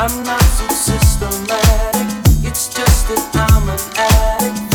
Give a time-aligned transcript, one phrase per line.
[0.00, 2.06] I'm not so systematic,
[2.46, 4.67] it's just that I'm an addict.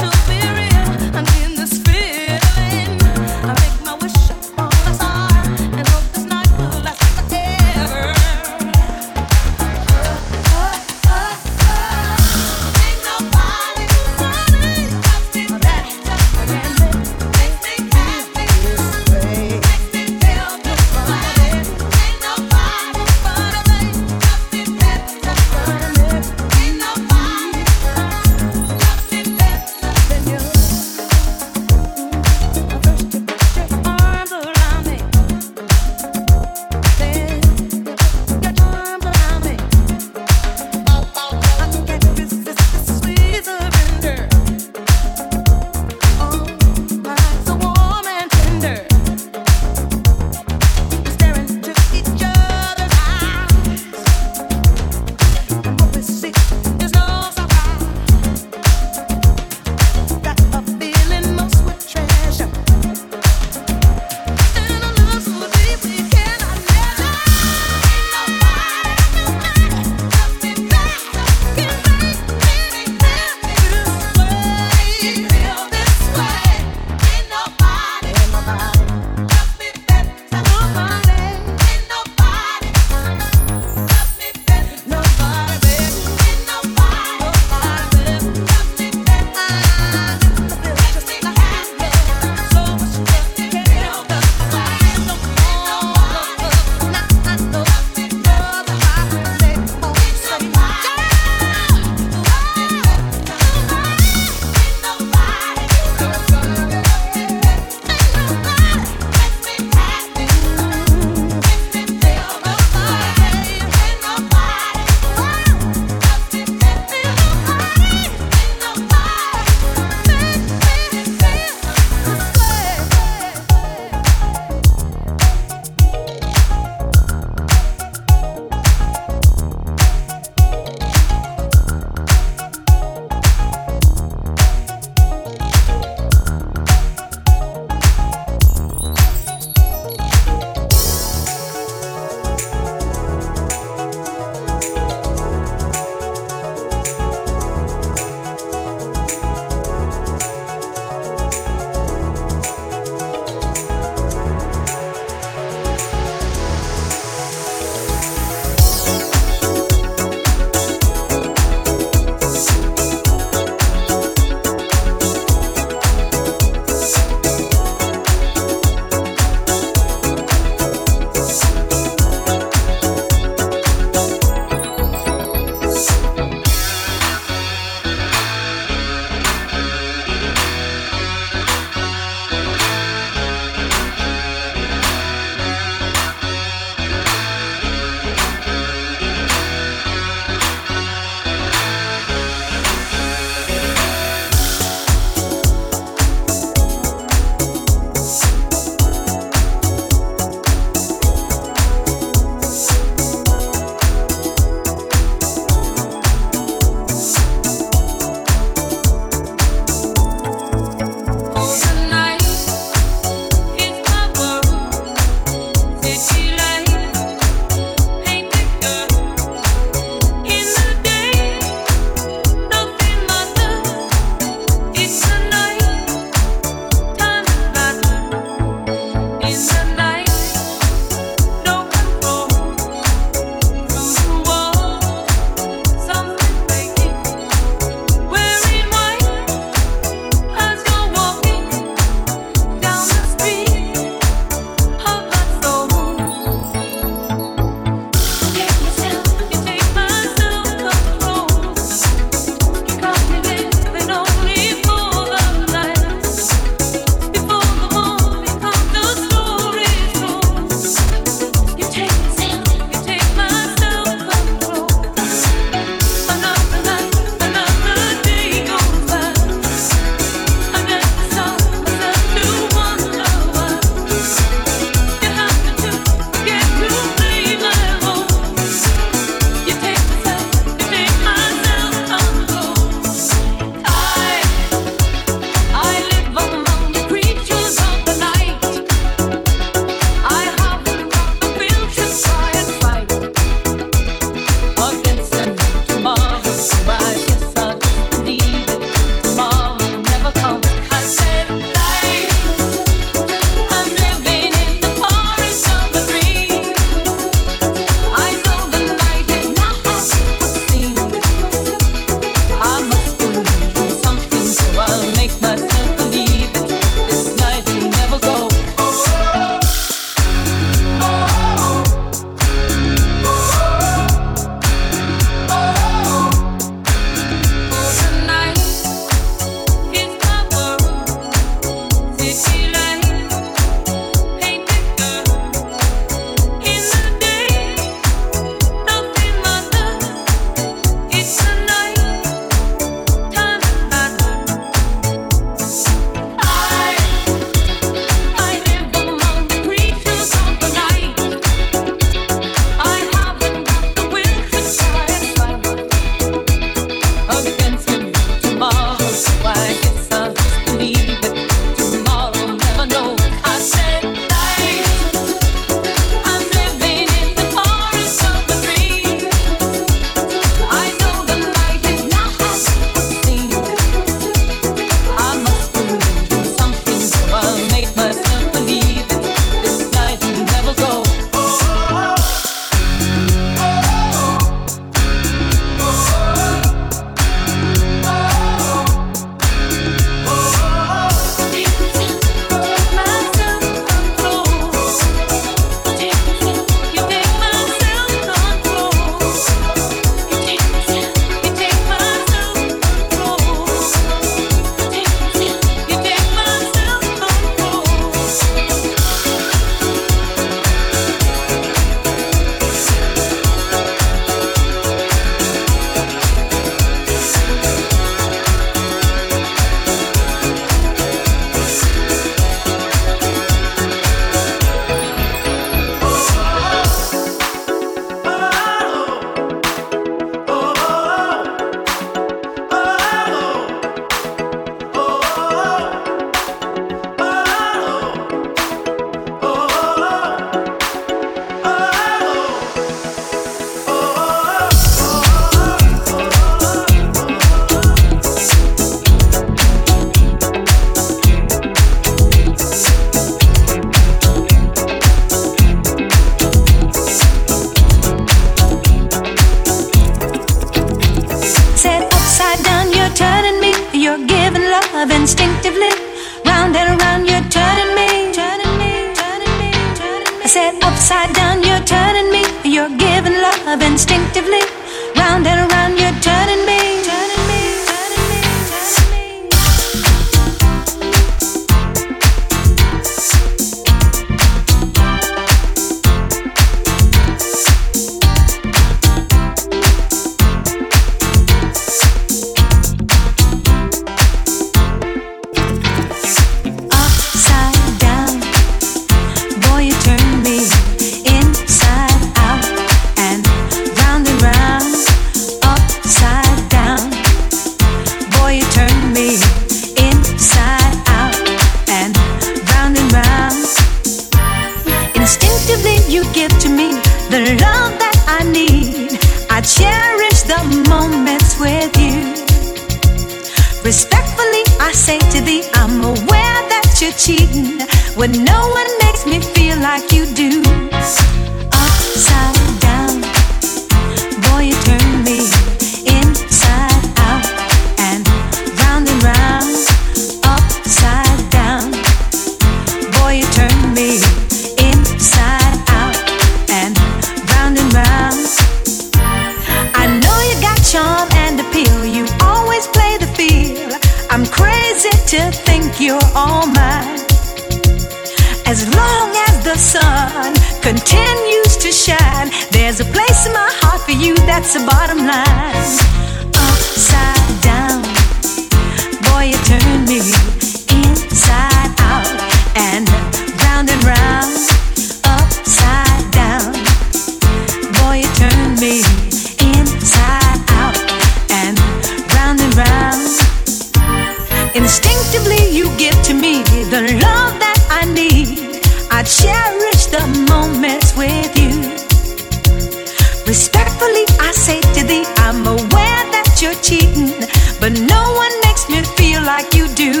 [593.28, 597.12] Respectfully, I say to thee, I'm aware that you're cheating,
[597.60, 600.00] but no one makes me feel like you do.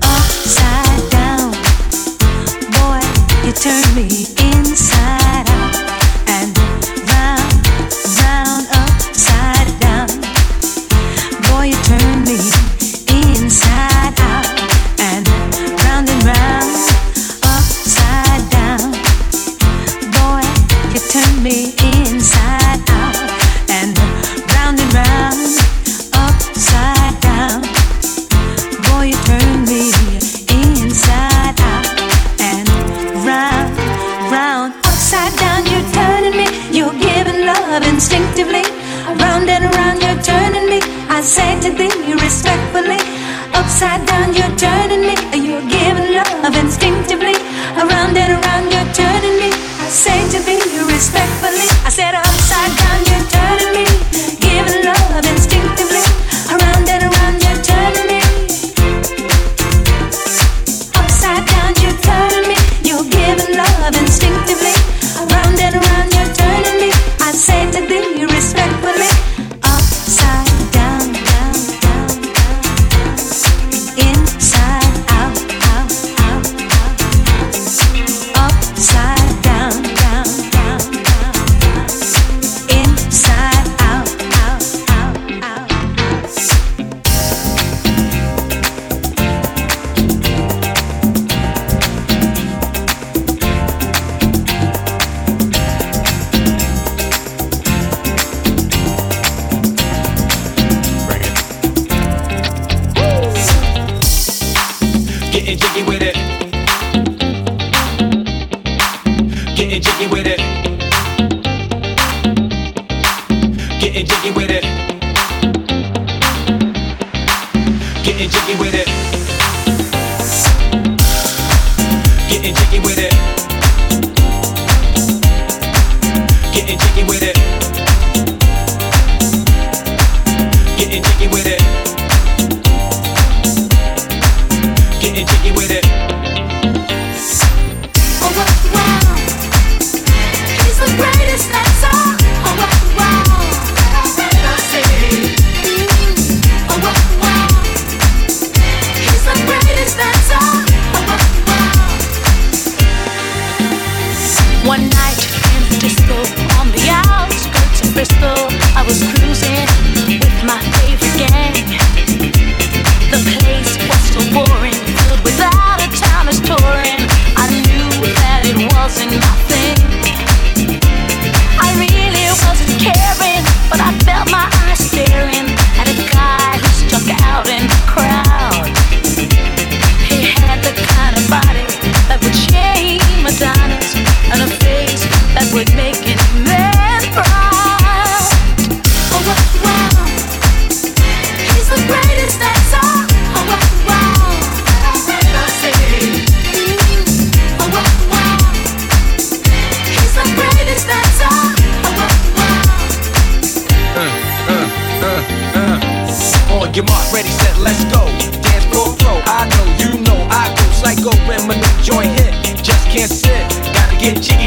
[0.00, 1.52] Upside down,
[2.72, 3.02] boy,
[3.44, 4.45] you turn me in.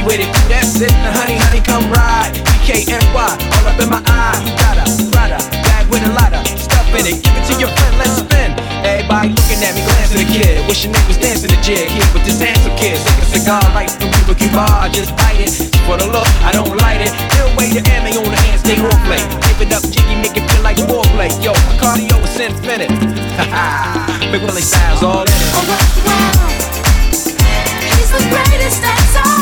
[0.09, 0.29] with it.
[0.49, 0.89] That's it.
[1.05, 2.33] Now, honey, honey, come ride.
[2.65, 4.41] DKNY, all up in my eye.
[4.57, 4.83] Prada,
[5.13, 5.37] Prada,
[5.69, 7.21] bag with a lot of stuff in it.
[7.21, 8.57] Give it to your friend, let's spin.
[8.81, 10.65] Everybody looking at me, glancing at the kid.
[10.65, 12.97] Wish they was dancing the jig here with this handsome kid.
[12.97, 14.65] Take a cigar light from people Cuba.
[14.65, 15.53] I just bite it.
[15.85, 17.13] For the look, I don't light it.
[17.29, 19.21] Still way to ammo on the hand, stay play.
[19.45, 21.29] Give it up, jiggy, make it feel like warplay.
[21.37, 22.89] Yo, my cardio is infinite.
[23.37, 23.69] Ha ha.
[24.33, 25.53] Big Willie Styles all in it.
[25.53, 25.77] Oh, wow,
[26.09, 26.49] wow.
[27.93, 29.38] He's the greatest that's all.